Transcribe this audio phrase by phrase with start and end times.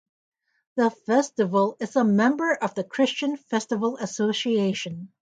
[0.77, 5.09] The festival is a member of the Christian Festival Association.